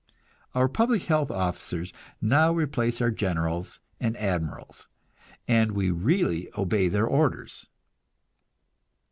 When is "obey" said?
6.57-6.87